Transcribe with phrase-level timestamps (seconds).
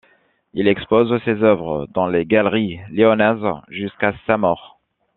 [0.55, 4.79] Il expose ses œuvres dans les galeries lyonnaises jusqu'à sa mort.